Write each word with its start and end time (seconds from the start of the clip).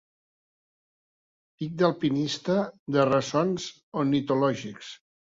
Pic 1.59 1.75
d'alpinista 1.81 2.55
de 2.95 3.03
ressons 3.09 3.67
ornitològics. 4.05 4.89